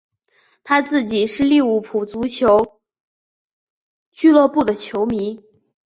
[0.63, 2.79] 他自己是利物浦足球
[4.11, 5.43] 俱乐部的球迷。